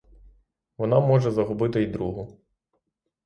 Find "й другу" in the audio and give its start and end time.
1.83-2.39